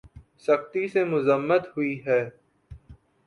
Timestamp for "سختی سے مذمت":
0.39-1.67